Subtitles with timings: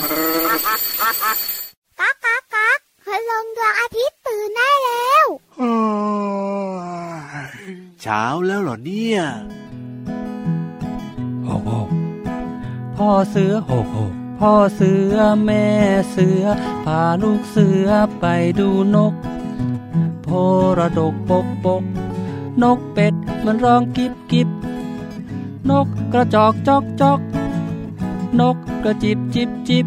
[0.00, 5.26] ก๊ากก๊ากก๊ากพลงดวงอาทิตย์ตื่นได้แล้ว
[8.02, 9.20] เช้าแล้วเหรอเนี่ย
[11.44, 11.70] โฮโฮ
[12.96, 13.94] พ่อเสือโฮโฮ
[14.38, 15.64] พ่อเสือแม่
[16.10, 16.44] เสือ
[16.84, 17.88] พาลูกเสือ
[18.20, 18.24] ไป
[18.60, 19.14] ดูนก
[20.22, 20.28] โพ
[20.78, 21.84] ระดกปกปก
[22.62, 23.14] นกเป็ด
[23.44, 24.48] มันร้องกิบกิบ
[25.70, 27.20] นกกระจอกจอกจอก
[28.40, 29.86] นก กระจิบจิบจิบ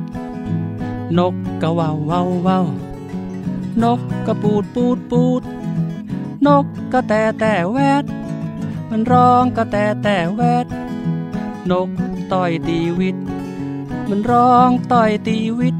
[1.18, 2.66] นกกระว่าวว่าวว่าว
[3.84, 5.44] นกกระปูดปูดปูด
[6.46, 8.06] นกกระแตแต่แวด
[8.90, 10.66] มันร้องกระแตแต่แวด
[11.72, 11.90] นก
[12.34, 13.18] ต่อยตีวิต
[14.10, 15.76] มันร้องต่อยตีวิต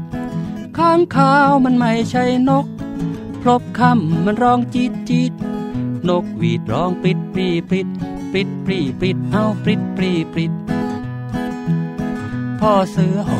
[0.78, 2.66] ข้างขาวมันไม่ใช่นก
[3.40, 5.32] พลบคำมันร้องจีดจีด
[6.08, 7.88] นกวีดร้องปิดปรีปิด
[8.32, 10.52] ปิดปรีปิดเอาปริดปรีปริด
[12.60, 13.32] พ่อเสือโห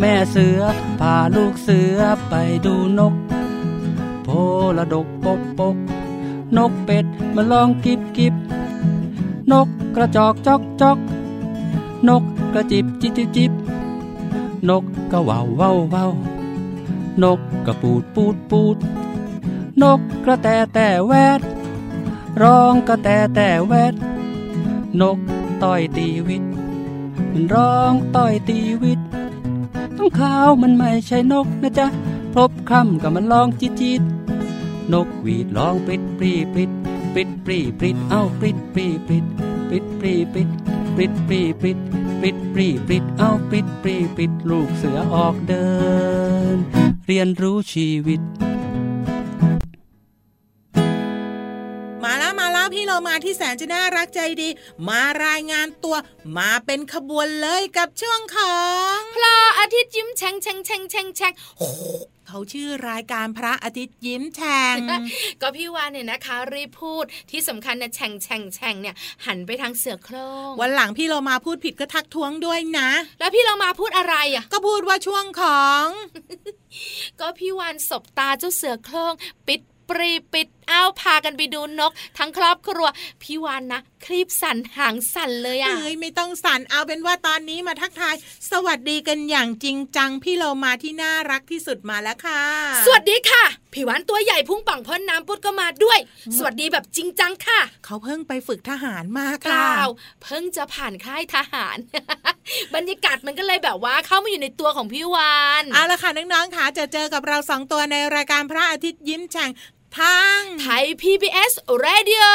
[0.00, 0.60] แม่เสือ
[1.00, 1.98] พาลูกเสือ
[2.28, 2.34] ไป
[2.66, 3.14] ดูนก
[4.24, 4.28] โพ
[4.78, 5.76] ระดกปกปก
[6.56, 8.34] นกเป็ดมันร้องกิบกิบ
[9.52, 10.98] นกกระจอกจอกจอก
[12.08, 12.24] นก
[12.54, 13.52] กระจิบจิบจิบจิบ
[14.68, 16.12] นกกระว่าวว่าวว่าว
[17.22, 18.76] นกกระปูดปูดปูด
[19.82, 21.40] นกกระแตแต่แวด
[22.42, 23.94] ร้องกระแตแต่แวด
[25.00, 25.18] นก
[25.62, 26.42] ต่อยตีวิต
[27.32, 29.00] มันร้องต่อยตีวิต
[29.96, 31.86] ต้องขาวมันไม่ใช่นกนะจ๊ะ
[32.34, 34.02] พบคำกับมันร้องจิตจิต
[34.92, 36.70] นกหวีดร้องปริดปรีปริด
[37.14, 39.24] ปริดปรีปริดเอ้าปริดปรีปริด
[39.68, 40.50] ปริดปรีปริด
[40.96, 41.78] ปริดปรีปริด
[42.20, 45.68] ปริดปรีปริดเอ้าปริดปรีปริดลูกเสือออกเดิ
[46.54, 46.56] น
[47.06, 48.20] เรียนรู้ชีวิต
[52.74, 54.48] พี่เรามาที่แสนจะน่ารักใจดี
[54.88, 55.96] มารายงานตัว
[56.36, 58.58] มาเป็นขบวนเลยกับช่วงขอ
[58.96, 61.82] งพระอาทิตย์ยิ้มแฉ่งแฉ่งแฉ่งแฉ่งแฉ่งโอ้โห
[62.26, 64.76] เขาชื่อรายการพระอาทิตย์ยิ้มแฉ่ง
[65.40, 68.94] ก็พี่วานเนี่ยนะคะ รีบพูดที่สำคัญเนี่ยแฉ่งแฉ่งแฉ่งเนี่ย
[69.26, 72.90] หันไปทางเสือโคร่งวันหลังพี่เรามาพูดผิดก็ทักท้วงด้วยนะ
[73.20, 75.86] แล้วพี่เรามาพูดอะไรอะก็พูดว่าช่วงของ
[77.20, 79.14] ก็พี่วานสบตาเจ้าเสือโคร่ง
[79.48, 82.86] ปิดปรีปิด อ้าวพากันไปดูนก ทั้งครอบครัว
[83.22, 88.14] พี่วานนะคลีบสั่นหางสั่นเลยอะเอ้ยไม่ต้องสั่นเอาเป็นว่าตอนนี้มาทักทาย
[88.50, 92.40] สวัสดีกันอย่างจริงจังพี่เรามาที่น่ารักที่สุดมาแล้วค่ะ
[92.84, 95.98] สวัสดีค่ะพี่วานตัวใหญ่พุ่งป่องพ่นน้ำปุดก็มาด้วย
[96.36, 99.80] สวัสดีแบบจริงจังค่ะ เขาเพิ่งไปฝึกทหารมาเปค่ะล่า
[100.22, 101.78] เพิ่งจะผ่านค่ายทหาร
[102.74, 109.50] บรรยากาศมันก็เลยแบบว่าเข้ามาอยู่ในตัวของพี่วานเอาละค่ะน้องๆค่ะจะเจอกับเราสองตัวในรายการพระอาทิตย์ยิ้มแฉ่ง
[110.00, 111.52] ทางไทย PBS
[111.84, 112.26] Radio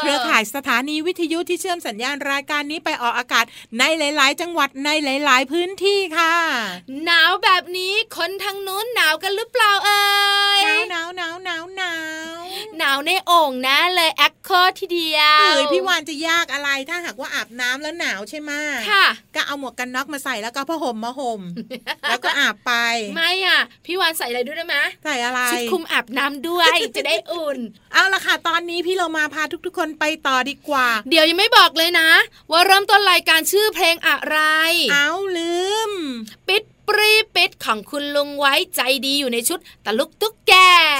[0.00, 3.44] เครือข่ายสถานีวิทยุที่เชื่อมสัญญาณรายการนี้ไปออกอากาศ
[3.78, 6.34] ในหลาย ๆ จังหวัดในหลาย ๆ พื้นที่ค่ะ
[7.04, 10.04] หนาวแบบนี้คนทางนู้นหนาวกันหรือเปล่าเอ่
[10.58, 11.94] ยหนาวหนาวหนาวหนาวหนา
[12.32, 12.36] ว
[12.78, 18.52] หนาวในโอ่งนะเลยแอค โคทีเดียวเอ้ยพี่วานจะยากอะไรถ้าหากว่าอาบน้ำแล้วหนาวใช่ไหม
[18.90, 21.40] ค่ะ ก็เอาหมวกกันน็อกมาใส่แล้วก็ผ้าห่มมาห่ม
[22.08, 22.72] แล้วก็อาบไป
[23.14, 27.58] ไม่อะ พี่วานใส่อะไรด้วยได้ไหมใส่อะไรชุดคลุมอาบน้ำด้วยจะได้อุ่น
[27.92, 32.08] เอาละค่ะตอนนี้พี่เรามาพาทุกๆ คนไปต่อดีกว่า เดี๋ยวยังไม่บอกเลยนะ
[32.50, 34.38] ว่าเริ่มต้นรายการชื่อเพลงอะไร
[34.92, 35.92] เอาลืม
[36.48, 40.52] ปิด ปรีปิดของคุณลุงไว้ใจดีอยู่ในชุดตะลุกตุ๊กแก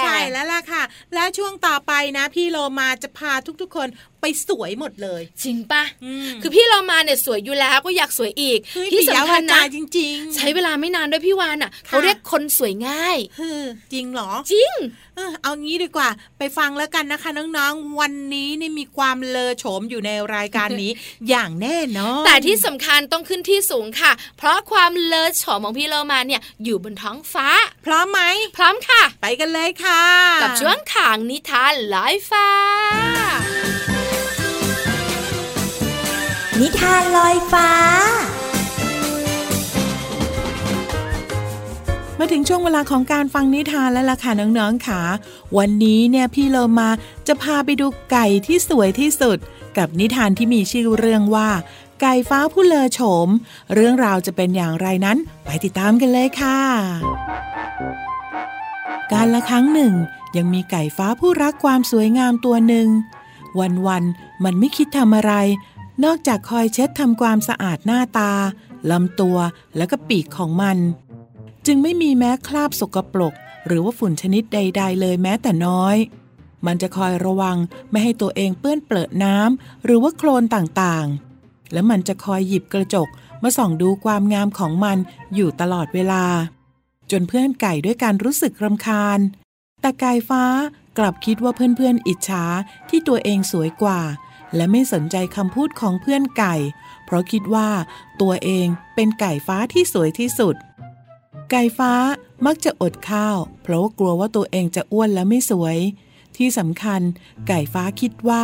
[0.03, 0.83] ใช่แล้วล่ะค่ะ
[1.13, 3.87] และช่วงต่อไปนะ พี่โลมาจะพาทุกๆคน
[4.21, 5.83] ไปสวยหมดเลย จริงปะ
[6.25, 14.73] มคือพี่เรามาเนี่ยสวยอยู่แล้วก็อยากสวยอีกเฮ้ยที่ปิยสำคัญวาจานะจริง ๆ ใช้เวลาไม่นานด้วยพี่วานอะเขาเรียกคนสวยง่ายเฮ้อจริงเหรอ จริง
[15.15, 20.91] เออเอางี้ดีกว่า ไปฟังแล้วกันนะคะ น้องๆวันนี้นี่มีความเลอโฉมอยู่ในรายการนี้
[21.29, 27.47] อย่างแน่นอนแต่ที่สำคัญต้องขึ้นที่สูงค่ะ เพราะความเลอโฉมของพี่เรามาเนี่ยอยู่บนท้องฟ้า
[27.85, 28.21] พร้อมไหม
[28.57, 30.03] พร้อมค่ะ ไปกันเลยค่ะ
[30.43, 32.47] กับช่วงขางนิทานลอยฟ้า
[36.59, 37.69] นิทานลอยฟ้า
[42.19, 45.01] มาถึงช่วงเวลาของการฟังนิทานแล้วล่ะค่ะน้องๆค่ะ
[45.57, 46.89] วันนี้เนี่ยพี่เรามา
[47.27, 49.37] จะพาไปดูไก่ที่สวยที่สุด
[49.77, 51.49] กับนิทานที่มีชื่อเรื่องว่า
[52.01, 53.27] ไก่ฟ้าผู้เลอโฉม
[53.73, 56.59] เรื่องราวจะเป็นอย่างไรนั้น ไปติดตามกันเลยค่ะ
[59.11, 59.93] การละครั้งหนึ่ง
[60.37, 62.87] ยังมีไก่ฟ้าผู้รักความสวยงามตัวหนึ่ง
[63.87, 65.33] วันๆมันไม่คิดทำอะไร
[66.05, 68.33] นอกจากคอยเช็ดทำความสะอาดหน้าตา
[68.91, 69.37] ลำตัว
[69.77, 70.77] และก็ปีกของมัน
[71.65, 73.33] จึงไม่มีแม้คราบสกปรก
[73.67, 75.95] หรือว่าฝุ่นชนิดใด ๆ เลยแม้แต่น้อย
[76.65, 77.57] มันจะคอยระวัง
[77.91, 81.32] ไม่ให้ตัวเองเปื้อนเปรอะน้ำหรือว่าโคลนต่างๆ
[81.73, 83.07] และมันจะคอยหยิบกระจก
[83.43, 84.97] มาส่องดูความงามของมัน
[85.35, 86.25] อยู่ตลอดเวลา
[87.11, 89.19] จนเพื่อนไก่ด้วยการรู้สึกรำคาญ
[89.81, 90.43] แต่ไก่ฟ้า
[90.97, 92.45] กลับคิดว่าเพื่อนๆอิจฉา
[92.89, 94.01] ที่ตัวเองสวยกว่า
[94.55, 96.55] และไม่สนใจคำพูดของเพื่อนไก่
[97.05, 97.69] เพราะคิดว่า
[98.21, 100.55] ตัวเองเป็นไก่ฟ้าที่สวยที่สุด
[101.51, 101.93] ไก่ฟ้า
[102.45, 105.77] มักจะอดข้าว เพราะว่ากลัวว่าตัวเองจะอ้วนและไม่สวย
[106.37, 107.01] ที่สำคัญ
[107.47, 108.43] ไก่ฟ้าคิดว่า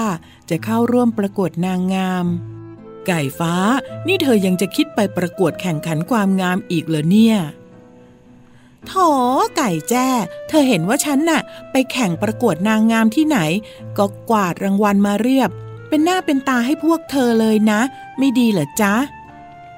[0.50, 2.26] จะเข้าร่วมประกวดนางงาม
[3.10, 3.56] ไก่ฟ้า
[4.08, 7.38] นี่เธอยังจะคิดไปประกวดแข่งขันความงามอีกเหรอเนี่ย
[8.88, 8.94] โถ
[9.58, 10.08] ไก่แจ้
[10.48, 11.42] เธอเห็นว่าฉันน่ะ
[11.72, 13.40] ไปแข่งประกวดนางงามที่ไหน
[13.98, 15.50] ก็กวาดรางวัลมาเรียบ
[15.90, 17.80] เป็นหน้าเป็นตาให้พวกเธอเลยนะ
[18.18, 18.94] ไม่ดีเหรอจ๊ะ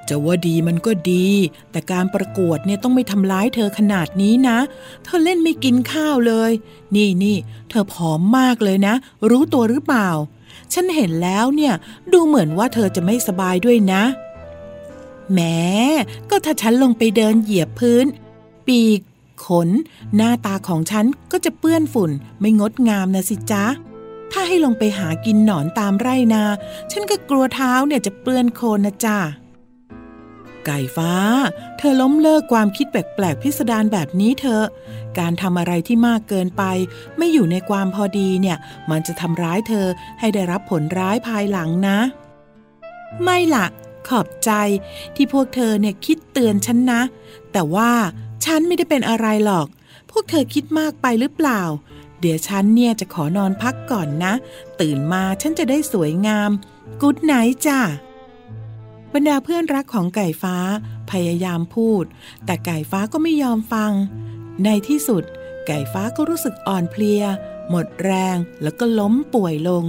[0.08, 1.28] จะว่าดีมันก็ดี
[1.72, 4.58] แต่การประกวดเนี่ยต้องไม่ทำร้ายเธอขนาดนี้นะ
[5.04, 6.52] เธอเล่นไม่กินข้าวเลย
[6.96, 7.38] นี่นี่
[7.70, 8.94] เธอผอมมากเลยนะ
[9.30, 10.10] รู้ตัวหรือเปล่า
[10.74, 11.74] ฉันเห็นแล้วเนี่ย
[12.14, 14.04] ดูเหมือนว่าเธอจะไม่สบายด้วยนะ
[15.34, 15.62] แม้
[16.30, 18.06] ก็ถ้าฉันลงไปเดินเหยียบพื้น
[18.68, 19.02] ปีก
[19.46, 19.70] ขน
[20.16, 23.66] หน้าตาของฉันก็จะเปื้อนฝุ่น ไม่งดงามนะสิจ๊ะ
[24.32, 26.44] ถ้าให้ลงไปหากินหนอนตามไร่นา
[26.92, 29.18] ฉันก็กลัวเท้าเนี่ยจะเปื้อนโคลนนะจ๊ะ
[30.66, 31.14] ไก่ฟ้า
[31.78, 34.66] เธอล้มเลิกความคิดแปลกๆพิสดารแบบนี้เถอะ
[35.20, 36.64] การทำอะไรที่มากเกินไป
[37.18, 38.58] ไม่อยู่ในความพอดีเนี่ย
[38.92, 39.88] มันจะทำร้ายเธอ
[40.20, 42.00] ให้ได้รับผลร้ายภายหลังนะ
[43.24, 43.66] ไม่ละ
[44.08, 44.52] ขอบใจ
[45.16, 47.02] ที่พวกเธอเนี่ยคิดเตือนฉันนะ
[47.52, 47.92] แต่ว่า
[48.46, 49.68] ฉันไม่ได้เป็นอะไรหรอก
[50.12, 51.62] พวกเธอคิดมากไปหรือเปล่า
[52.20, 54.34] เดี๋ยวฉันเนี่ยจะขอนอนพักก่อนนะ
[54.82, 56.50] ตื่นมาฉันจะได้สวยงาม
[57.02, 57.80] กุ๊ดไนท์จ้า
[59.14, 60.56] บรรดาเพื่อนรักของไก่ฟ้า
[61.12, 62.04] พยายามพูด
[62.46, 63.92] แต่ไก่ฟ้าก็ไม่ยอมฟัง
[64.64, 65.24] ในที่สุด
[65.68, 67.24] ไก่ฟ้าก็รู้สึกอ่อนเพลีย
[67.70, 69.86] หมดแรงแล้วก็ล้มป่วยลง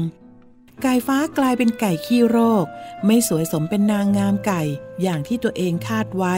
[0.83, 2.65] ไก่ฟ้ากลายเป็นไก่ขี้โรค
[3.07, 4.63] ไม่สวยสมเป็นนางงามไก่
[5.03, 6.37] อย่างที่ตัวเองคาดไว้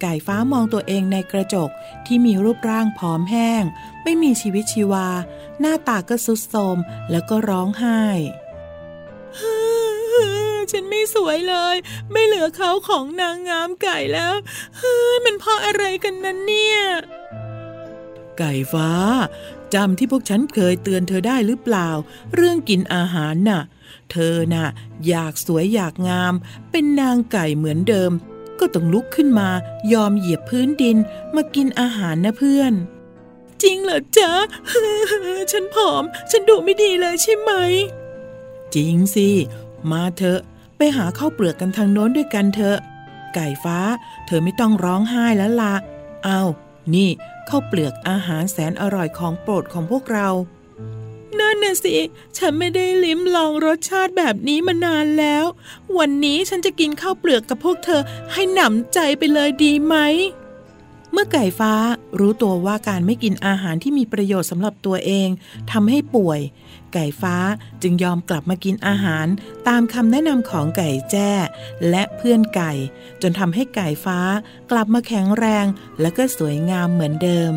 [0.00, 1.70] ไก่ฟ้ามองตัวเองในกระจก
[2.06, 3.62] ที่มีรูปร่างผอมแห้ง
[4.02, 5.08] ไม่มีชีวิตชีวา
[5.60, 6.76] หน้าตาก็สุดโทม
[7.10, 8.00] แล้วก็ร้องไห้
[10.70, 11.76] ฉันไม่สวยเลย
[12.12, 14.34] ไม่เหลือเขาของนางงามไก่แล้ว
[14.78, 16.78] เฮ้ยมันเพราะอะไรกันนั้นเนี่ย
[18.38, 18.90] ไก่ฟ้า
[19.74, 21.88] จำที่พวกฉันเคยเตือนเธอได้หรือเปล่า
[22.34, 23.62] เรื่องกินอาหารน่ะ
[24.12, 24.66] เธอน่ะ
[25.08, 26.34] อยากสวยอยากงาม
[26.70, 28.12] เป็นนางไก่เหมือนเดิม
[28.60, 29.48] ก็ต้องลุกขึ้นมา
[29.92, 30.96] ยอมเหยียบพื้นดิน
[31.34, 32.72] มากินอาหารนะเพื่อน
[33.62, 34.32] จริงเหรอจ๊ะ
[35.52, 37.50] ฉันผอม ฉันดูไม่ดีเลยใช่ไหม
[38.74, 39.28] จริงสิ
[39.90, 40.40] มาเถอะ
[40.82, 42.78] ไปหาข้าวเปลือกกันทางโน้นด้วยกันเถอะ
[43.34, 43.78] ไก่ฟ้า
[44.26, 45.74] เธอไม่ต้องร้องไห้แล้วละ
[46.24, 46.40] เอา
[46.94, 47.10] นี่
[47.48, 50.28] ข้าวเปลือกอาหารแสนอร่อยของโปรดของพวกเรา
[51.38, 51.96] นั่นน่ะสิ
[52.36, 55.44] ฉันไม่ได้ลิ้มลองรสชาติแบบนี้มานานแล้ว
[55.98, 58.00] วันนี้ฉันจะกินข้าวเปลือกกับพวกเธอ
[58.32, 59.96] ให้หนำใจไปเลยดีไหม
[61.12, 61.72] เมื่อไก่ฟ้า
[62.18, 65.28] รู้ตัวว่าการไม่กินอาหารที่มีประโยชน์สำหรับตัวเอง
[65.72, 66.40] ทำให้ป่วย
[66.92, 67.36] ไก่ฟ้า
[67.82, 69.26] จึงยอมกลับมากินอาหาร
[69.68, 71.30] ตามคำแนะนำของไก่แจ้
[71.90, 72.72] และเพื่อนไก่
[73.22, 74.18] จนทำให้ไก่ฟ้า
[74.70, 75.66] กลับมาแข็งแรง
[76.00, 77.52] และก็สวยงามเหมือนเดิม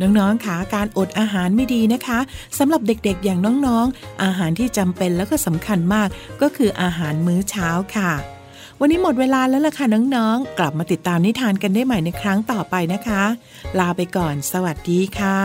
[0.00, 2.18] น้องๆคะการอดอาหารไม่ดีนะคะ
[2.58, 6.08] สำหรับเด็กๆอย่างน้องๆ อาหารที่จำเป็นแล้วก็สำคัญมาก
[6.40, 8.12] ก็คืออาหารมื้อเช้าค่ะ
[8.82, 9.86] วันนี้หมดเวลาแล้วล่ะค่ะ
[10.16, 13.22] น้องๆ กลับมาติดตามนิทานกันได้ใหม่ในครั้งต่อไปนะคะ
[13.78, 15.38] ลาไปก่อน สวัสดีค่ะ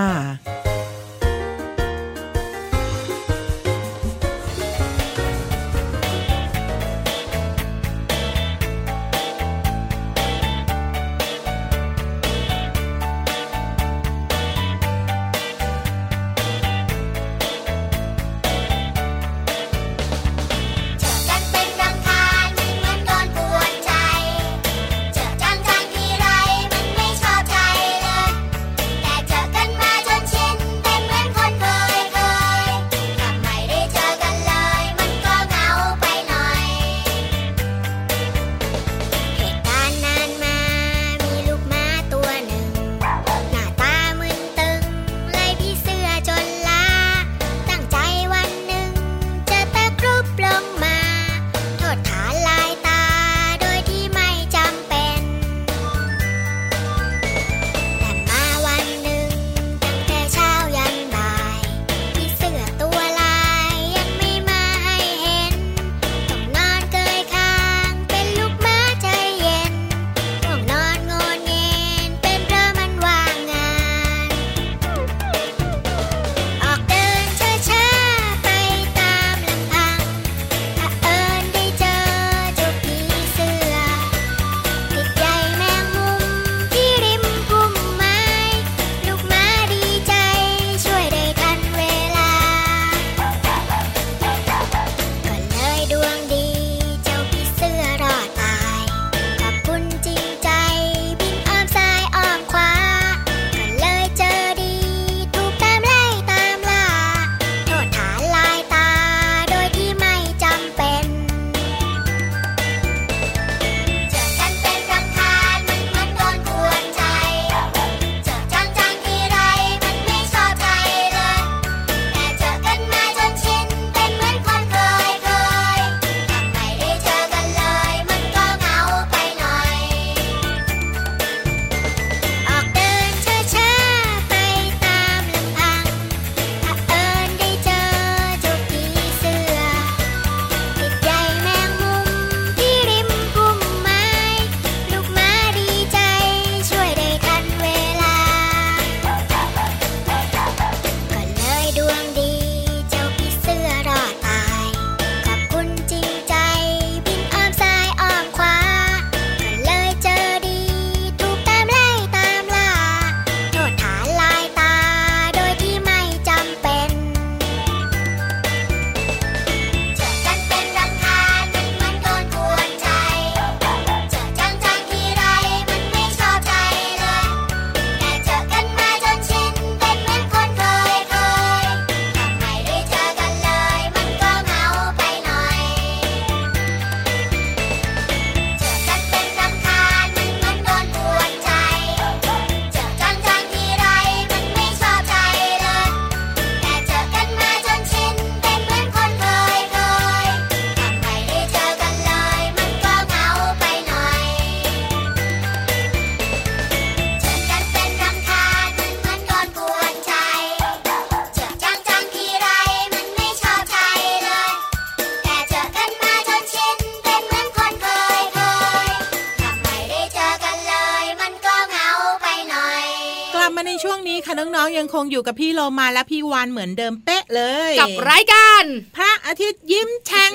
[224.96, 228.64] คงอยู่กับพี่โลมาและพี่วานเหมือนเดิมเป๊ะเลย กับรายการ
[228.96, 230.34] พระอาทิตย์ยิ้มแฉ่ง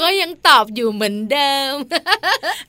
[0.00, 1.74] ก็ยังตอบอยู่เหมือนเดิม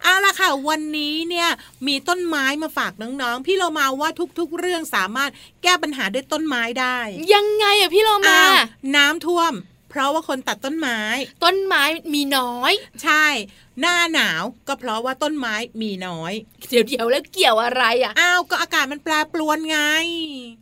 [0.04, 1.50] เอาละค่ะ วันนี้เนี่ย
[1.88, 4.10] มีต้นไม้มาฝากน้องๆ พี่โลมาว่า
[4.40, 5.32] ทุกๆ เรื่องสามารถ
[5.64, 6.98] แก้ปัญหาด้วยต้นไม้ได้
[7.34, 8.52] ยังไงอะพี่โลมาอ้ว
[8.96, 9.54] น้ำท่วม
[9.90, 11.00] เพราะว่าคนตัดต้นไม้
[11.44, 11.84] ต้นไม้
[12.14, 12.74] มีน้อย
[13.04, 13.26] ใช่
[13.80, 16.34] หน้าหนาวก็เพราะว่าต้นไม้มีน้อย
[16.70, 19.80] เดี๋ยวเดี๋ยวแล้วเกี่ยวอะไรอะอ้าวก็อากาศมันแปรปรวนไง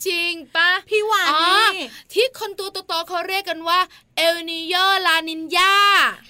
[0.07, 3.79] จริงปะพี่วานอ๋อนี่ที่คนตัวโตๆเขาเรียกกันว่า
[4.17, 4.75] เอลนิโย
[5.07, 5.74] ลานินยา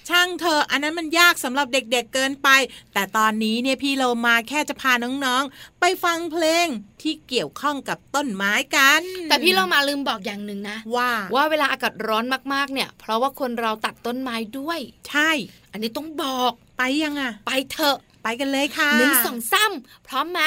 [0.08, 2.48] ช่างเธอะอันนั้นมันยากสำหรับเด็กๆเกินไป
[2.94, 6.66] แต่ตอนนี้เนี่ยพี่โลมาแค่จะพาน้องๆ ไปฟังเพลง
[7.02, 15.30] ที่เกี่ยวข้องกับต้นไม้กัน แต่พี่เรามาลืมบอกอย่างหนึ่งนะ ว่าว่าเวลาอากาศร้อนมากๆเนี่ย เพราะว่าคนเราตัดต้นไม้ด้วย ใช่
[15.67, 20.40] อั นนี้ต้องบอกไปยังอะไปเถอะ ไปกันเลยค่ะหนึ่งสองซ้ำพร้อมไหม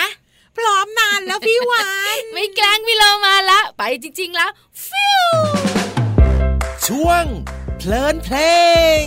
[0.58, 4.52] พร้อมนานแล้วพี่วานไม่แกล้งพี่เรามาละ ไปจริง ๆ แล้ว
[4.86, 5.30] ฟิว
[6.88, 7.26] ช่วง
[7.78, 8.38] เพลินเพล
[9.04, 9.06] ง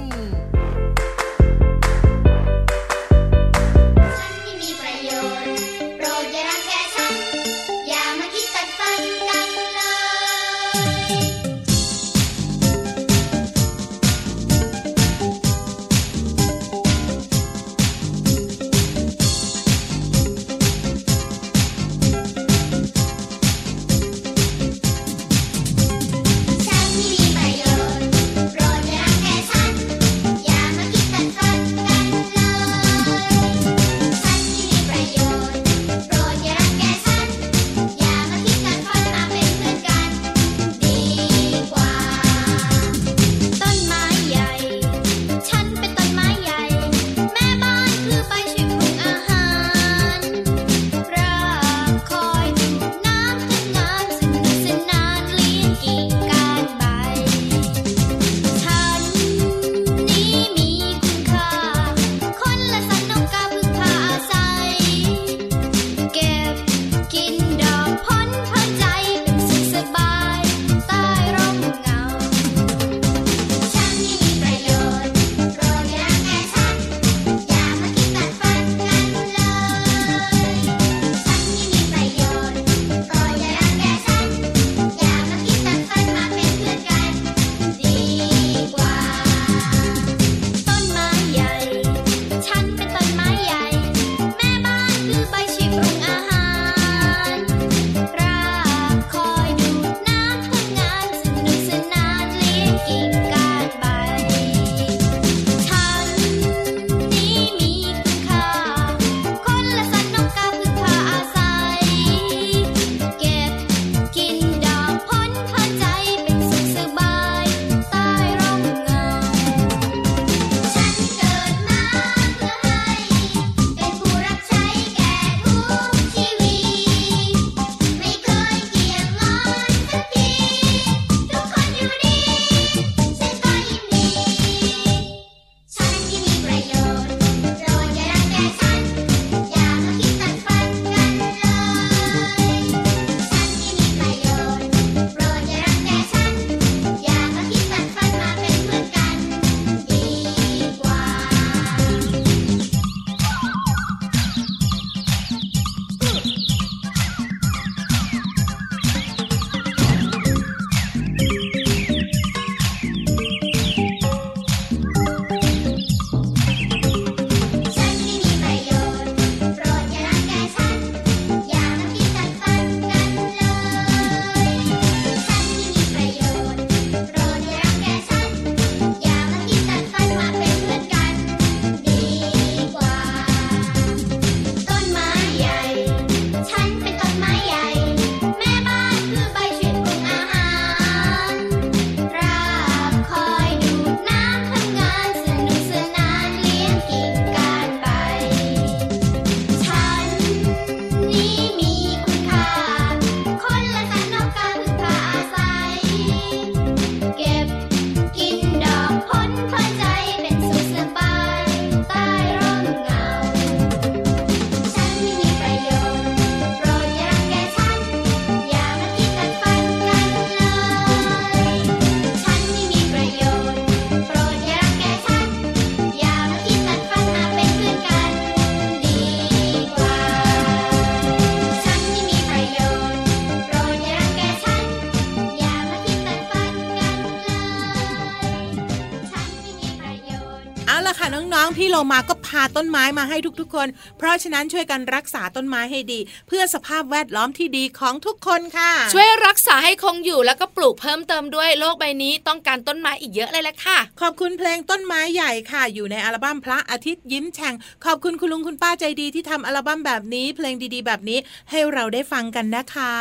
[241.77, 261.19] โลมาก็พาต้นไม้มาให้ทุกๆคน เพราะฉะนั้นช่วยกันรักษาต้นไม้ให้ดี เพื่อสภาพแวดล้อมที่ดีของทุกคนค่ะ ช่วยรักษาให้คงอยู่แล้วก็ปลูกเพิ่มเติมด้วยโลกใบนี้ต้องการต้นไม้อีกเยอะเลยแหละค่ะ ขอบคุณเพลงต้นไม้ใหญ่ค่ะ อยู่ในอัลบั้มพระอาทิตย์ยิ้มแฉ่งขอบคุณคุณลุงคุณป้าใจดีที่ทำอัลบั้มแบบนี้ เพลงดีๆ แบบนี้
[261.51, 262.95] ให้เราได้ฟังกันนะคะ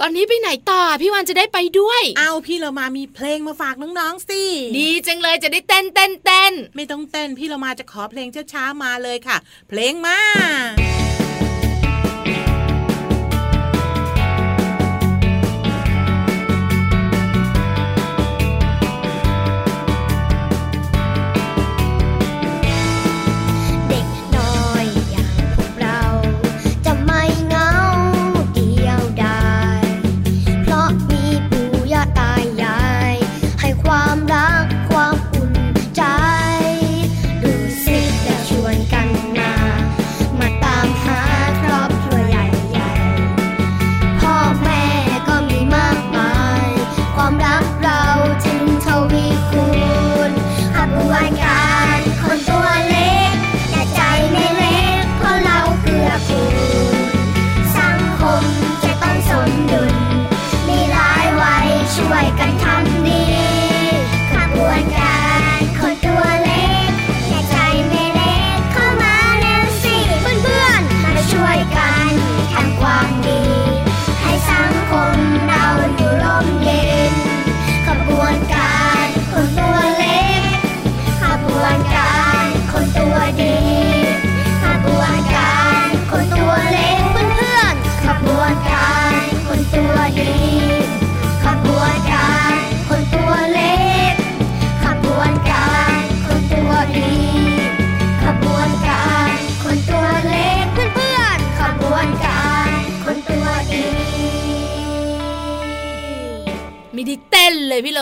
[0.00, 4.42] ตอนนี้ไปไหนต่อพี่วันจะได้ไปด้วยเอาพี่เรามามีเพลงมาฝากน้องๆสิ
[4.78, 9.36] ดีจังเลยจะได้เต้นเต้นเต้นไม่ต้องเต้นพี่เรามาจะขอเพพลงช้าๆมาเลยค่ะ
[9.68, 10.18] เพลงมา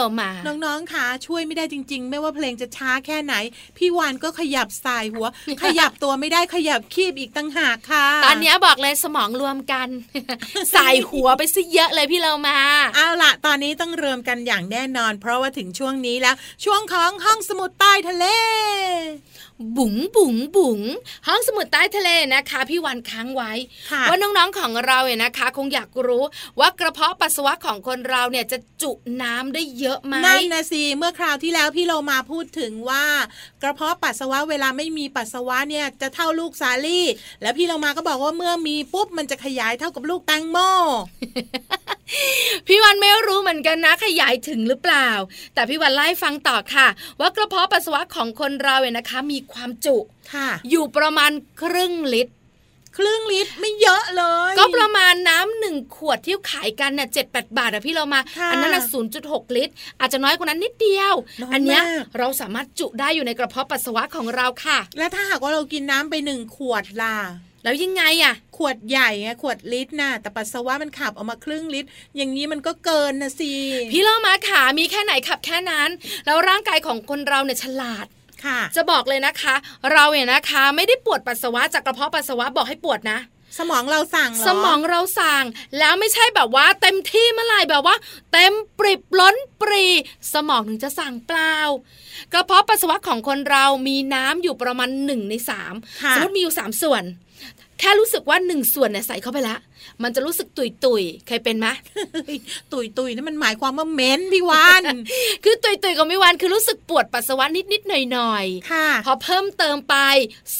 [0.05, 0.31] เลยพี่โลมา
[0.64, 3.35] น้องๆค่ะช่วยไม่ได้จริง ๆ ไม่ว่าเพลงจะช้าแค่ไหน
[3.79, 5.27] พี่วานก็ขยับสายหัว
[5.64, 9.88] ขยับตัวไม่ได้ขยับคีบอีกตั้งหากค่ะ ตอนเนี้ยบอกเลยสมองรวมกัน
[10.73, 12.59] ใส่หัวไปซะเยอะเลยพี่โลมา
[12.97, 18.25] เอาล่ะตอนนี้ต้องเริ่มกันอย่างแน่นอน เพราะว่าถึงช่วงนี้แล้ว ช่วงของห้องสมุดใต้ทะเล
[19.77, 20.81] บุ๋งบุ๋งบุ๋ง
[21.29, 23.53] ห้องสมุดใต้ทะเลนะคะ พี่วันค้างไว้
[23.90, 26.23] ค่ะว่าน้องๆของเราเนี่ยนะคะ คงอยากรู้
[26.61, 33.04] ว่ากระเพาะปัสสาวะของคนเราเนี่ยจะจุน้ำได้เยอะไหมนั่นนะสิเมื่อคราวที่แล้วพี่โลมาพูดถึงว่า
[33.62, 37.07] กระเพาะปัสสาวะเวลาไม่มีปัสสาวะเนี่ยจะเท่าลูกสาลี่
[37.42, 40.59] แล้วพี่โลมาก็บอกว่าเมื่อมีปุ๊บมันจะขยายเท่ากับลูกแตงโม
[42.66, 45.09] พี่วันไม่รู้เหมือนกันนะ ขยายถึงหรือเปล่า
[45.54, 46.88] แต่พี่วันไล่ฟังต่อค่ะ
[47.20, 49.96] ว่ากระเพาะปัสสาวะของคนเราเนี่ยนะคะ มีความจุ
[50.35, 51.30] ค่ะอยู่ประมาณ
[51.62, 52.34] ครึ่งลิตร
[52.96, 67.16] ครึ่งลิตรไม่เยอะเลย ก็ประมาณน้ำหนึ่งขวดที่ขายกันเนี่ยเจ็ดแปดบาทอะพี่เรามาค่ะอันั้นน่ะศูนย์จุดหกลิตร อาจจะน้อยกว่านั้นนิดเดียวน้อยอัเนี้ยมากเราสามารถจุได้อยู่ในกระเพาะปัสสาวะของเราค่ะ แล้วถ้าหากว่าเรากินน้ำไปหนึ่งขวดล่ะ
[67.64, 73.52] แล้วยังไงอะขวดใหญ่ไงขวดลิตรน่ะแต่ปัสสาวะมันขับออกมาครึ่งลิตร อย่างนี้มันก็เกินนะสิ
[73.92, 75.90] พี่เรามาขามีแค่ไหนขับแค่นั้น
[76.26, 78.24] แล้วร่างกายของคนเราเนี่ยฉลาดค่ะ
[78.77, 79.55] จะบอกเลยนะคะ
[79.92, 83.18] เราเนี่ยนะคะ ไม่ได้ปวดปัสสาวะจากกระเพาะปัสสาวะบอกให้ปวดนะ
[83.59, 85.44] สมองเราสั่งเหรอสมองเราสั่ง
[85.79, 87.97] แล้วไม่ใช่แบบว่าเต็มที่เมื่อไหร่แบบว่า
[88.33, 89.85] เต็มปริบล้นปรี
[90.35, 91.57] สมองถึงจะสั่งเปล่า
[92.33, 97.03] กระเพาะปัสสาวะของคนเรามีน้ำอยู่ประมาณหนึ่งในสามค่ะสมมติมีอยู่สามส่วน
[97.79, 99.57] แค่รู้สึกว่าหนึ่งส่วนเนี่ยใส่เข้าไปละ
[100.03, 101.66] มันจะรู้สึกตุยตุยๆเคยเป็นไหม
[102.14, 102.38] เฮ้ย
[102.73, 104.83] ตุยตุยนั่นมันหมายความว่าเหม้นพี่วาน
[105.44, 109.97] คือตุยตุยๆกับไม่วันคือรู้สึกปวดปัสสาวะนิดนิดๆหน่อยหน่อยๆค่ะพอเพิ่มเติมไป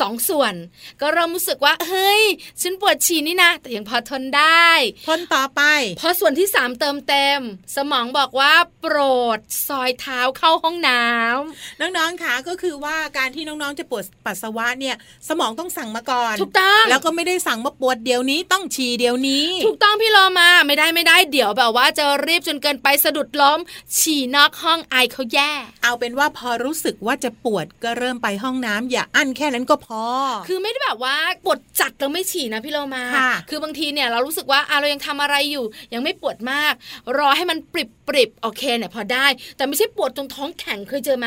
[0.01, 0.55] สองส่วน
[1.01, 2.23] ก็เริ่มรู้สึกว่า เฮ้ย
[2.61, 4.69] ฉันปวดฉี่นี่นะ แต่ยังพอทนได้
[5.09, 5.63] ทนต่อไป
[6.01, 7.41] พอส่วนที่สามเติมเต็ม
[7.77, 8.97] สมองบอกว่าโปร
[9.37, 14.97] ดซอยเท้าเข้าห้องน้ำน้องๆค่ะก็คือว่าการที่น้องๆจะปวดปัสสาวะเนี่ย
[15.29, 23.59] สมองต้องสั่งมาก่อนถูกต้องแล้วก็ไม่ได้สั่งมาปวดเดี๋ยวนี้ต้องฉี่เดี๋ยว๋ยวนี้ ถูกต้องพี่โลมาไม่ได้ไม่ได้เดี๋ยวแบบว่าจะรีบจนเกินไปสะดุดล้ม
[23.99, 30.03] ฉี่นอกห้องไอเขาแย่ เอาเป็นว่าพอรู้สึกว่าจะปวดก็เริ่มไปห้องน้ำ อย่าอั้นแค่นั้นก็พอ
[30.49, 33.05] คือไม่ได้แบบว่าปวดจัดแล้วไม่ฉี่นะพี่โลมา
[33.51, 36.73] คือบางทีเนี่ยเรารู้สึกว่าเรายังทำอะไรอยู่ ยังไม่ปวดมาก
[37.19, 41.27] รอให้มันปริบปริบโอเคเนี่ยพอได้ แต่ไม่ใช่ปวดตรงท้องแข็งเคยเจอไหม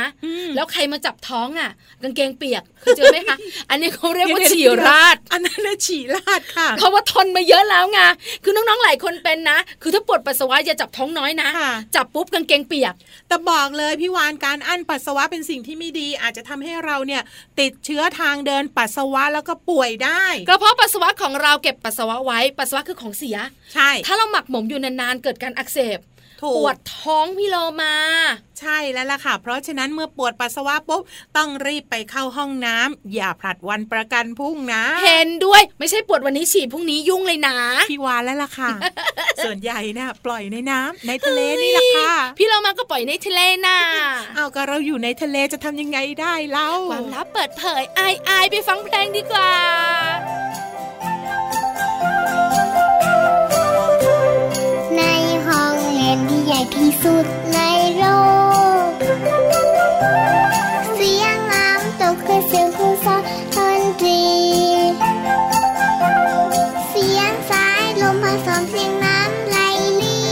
[0.56, 1.72] แล้วใครมาจับท้องอะ
[2.04, 3.38] กางเกงเปียกเคยเจอไหมคะ
[3.70, 8.02] อันนี้เขาเรียกว่าฉี่ราด อันนั้นฉี่ราดค่ะเพราะว่าทนมาเยอะแล้แล้วไง
[8.44, 11.50] คือน้องๆหลายคนเป็นนะ คือถ้าปวดปัสสาวะอย่าจับท้องน้อยนะ
[11.96, 12.94] จับปุ๊บกางเกงเปียก
[13.28, 17.22] แต่บอกเลยพี่วานการอั้นปัสสาวะเป็นสิ่งที่ไม่ดี อาจจะทำให้เราเนี่ย
[17.60, 23.38] ติดเชื้อทางเดินปัสสาวะแล้วก็ป่วยได้ กระเพาะปัสสาวะของเราเก็บปัสสาวะไว้ปัสสาวะคือของเสีย
[23.74, 26.00] ใช่ ถ้าเราหมักหมมอยู่นานๆเกิดการอักเสบ
[26.44, 27.96] ปวดท้องพี่โลมา
[28.60, 31.02] ใช่แล้วล่ะค่ะ เพราะฉะนั้นเมื่อปวดปัสสาวะปุ๊บ
[31.38, 37.56] ต้องรีบไปเข้าห้องน้ำ อย่าผลัดวันประกันพรุ่งนะ เห็นด้วยไม่ใช่ปวดวันนี้ฉี่พรุ่งนี้ยุ่งเลยนะ
[37.92, 38.70] พี่วานแล้วล่ะค่ะ
[39.44, 43.80] ส่วนใหญ่เนี่ยปล่อยในน้ำในทะเลนี่แหละค่ะ พี่โลมาก็ปล่อยในทะเลน่ะ
[44.36, 49.52] เอาก็เราอยู่ในทะเลจะทำยังไงได้เล่าความลับเปิดเผยอายอายไปฟังเพลงดีกว่า
[56.16, 57.60] นที่ใหญ่ที่สุดใน
[57.98, 58.06] โล
[58.88, 58.90] ก
[60.96, 63.22] เสียงน้ำตกคือเสียงผู้สอน
[63.56, 64.22] ดนตรี
[66.90, 69.58] เสียงสายลมผสมเสียงน้ำไหล
[70.02, 70.26] ลี่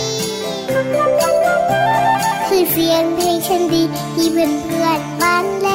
[2.47, 3.83] คือเสียงเพลงฉันดี
[4.15, 5.67] ที่เพื่อนเพื่อนบ้านเล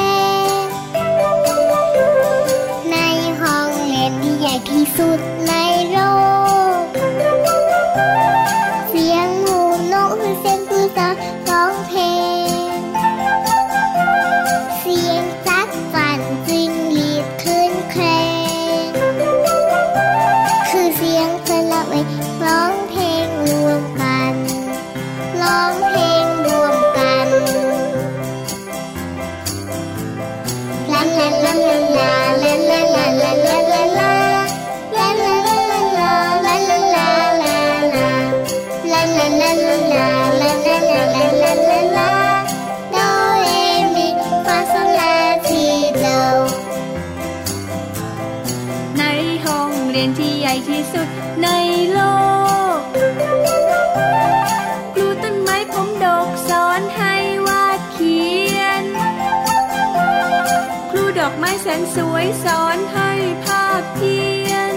[61.63, 63.11] แสนสวยสอนให้
[63.45, 64.17] ภาพเพี
[64.49, 64.75] ยน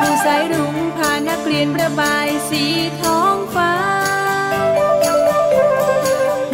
[0.00, 2.64] ผู้สายรุ้งพานักเรียนประบายสี
[3.00, 3.74] ท้องฟ้า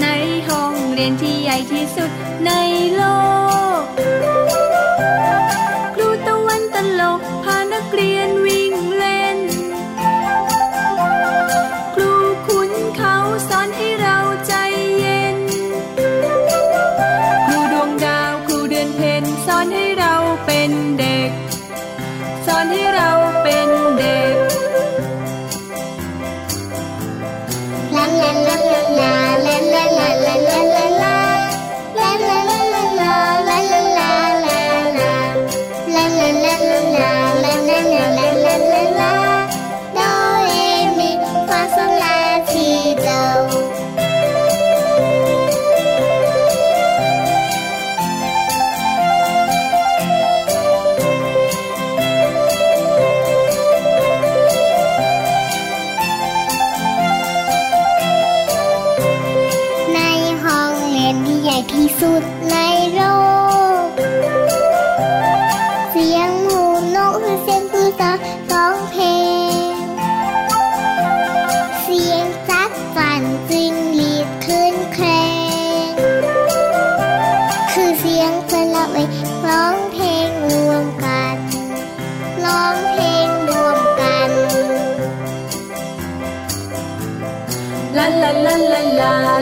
[0.02, 0.06] ใน
[0.48, 2.10] ห้องเรียนที่ใหญ่ที่สุด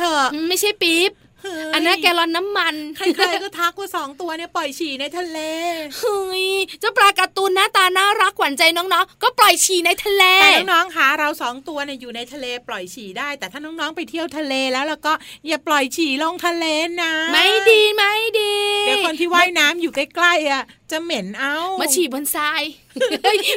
[0.00, 0.16] ธอ
[0.48, 1.10] ไม่ใช่ปี๊บ
[1.74, 5.38] อันนั้นแกลอนน้ำมัน ใครๆก็ทักว่าสองตัวเนี่ยปล่อยฉี่ในทะเล
[5.98, 6.46] เฮ้ย
[6.80, 15.12] เจ้าปลาการ์ตูนหน้าตาน่ารักหวานใจน้องๆก็ปล่อยฉี่ในทะเลแต่น้องๆคะเราสองตัวเนี่ยอยู่ในทะเลปล่อยฉี่ได้ แต่ถ้าน้องๆไปเที่ยวทะเลแล้วแล้วก็
[15.48, 16.64] อย่าปล่อยฉี่ลงทะเล
[17.02, 18.54] นะ ไม่ดีไม่ดี
[18.86, 22.62] เดี๋ยวคนที่ว่ายน้ำอยู่ใกล้ๆอะจะเหม็นเอา มาฉี่บนทราย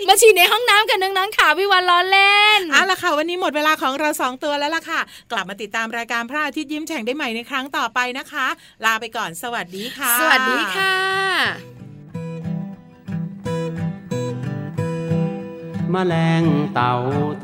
[0.07, 4.99] มาฉี่ในห้องน้ำกันนังๆค่ะพี่วันล้อเล่นอะละค่ะ วันนี้หมดเวลาของเราสองตัวแล้วล่ะค่ะ
[5.31, 8.47] กลับมาติดตามรายการพระอาทิตย์ยิ้มแฉ่งได้ใหม่ในครั้งต่อไปนะคะ
[8.85, 10.95] ลาไปก่อนสวัสดีค่ะ สวัสดีค่ะ
[15.93, 16.95] มแมลงเต่า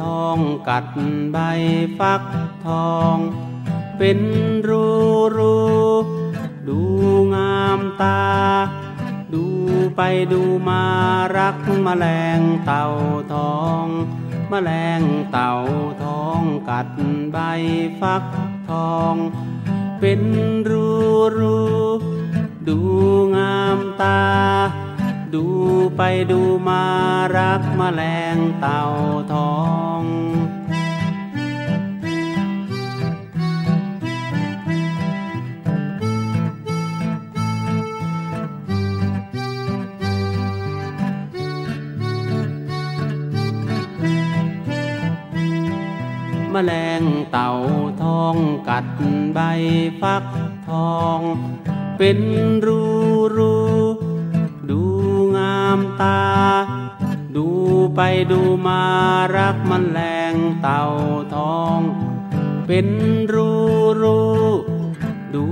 [0.01, 0.85] ทองกัด
[1.31, 1.37] ใบ
[1.99, 2.23] ฟัก
[2.65, 3.15] ทอง
[3.97, 4.19] เป็น
[4.67, 4.87] รู
[5.37, 5.57] รู
[6.67, 6.79] ดู
[7.35, 8.23] งามตา
[9.33, 9.45] ดู
[9.95, 10.01] ไป
[10.33, 10.83] ดูมา
[11.37, 12.05] รักมแมล
[12.37, 12.85] งเต่า
[13.33, 13.85] ทอง
[14.51, 15.53] มแมลงเต่า
[16.03, 16.87] ทองกัด
[17.31, 17.37] ใบ
[18.01, 18.23] ฟัก
[18.69, 19.15] ทอง
[20.01, 20.23] เป็น
[20.69, 20.89] รู
[21.37, 21.59] รู
[22.67, 22.79] ดู
[23.35, 24.23] งามตา
[25.33, 25.45] ดู
[25.97, 26.85] ไปดูมา
[27.37, 28.01] รักมแมล
[28.35, 28.81] งเต่า
[29.33, 29.59] ทอ
[29.99, 30.01] ง
[46.55, 47.51] มแมลงเต่า
[48.03, 48.35] ทอง
[48.69, 48.85] กัด
[49.33, 49.39] ใบ
[50.01, 50.23] ฟัก
[50.69, 51.19] ทอง
[51.97, 52.19] เป็น
[52.65, 52.83] รู
[53.37, 53.55] รู
[54.69, 54.81] ดู
[55.37, 56.21] งามตา
[57.35, 57.47] ดู
[57.95, 58.83] ไปดูมา
[59.37, 59.99] รักมันแร
[60.33, 60.83] งเต่า
[61.35, 61.79] ทอง
[62.67, 62.87] เป็น
[63.33, 63.51] รู
[64.01, 64.21] รู
[65.35, 65.45] ดู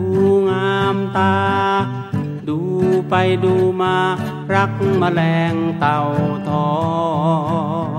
[0.49, 1.35] งามตา
[2.49, 2.59] ดู
[3.09, 3.95] ไปดูมา
[4.53, 5.99] รักมแมลงเต่า
[6.49, 6.69] ทอ
[7.97, 7.98] ง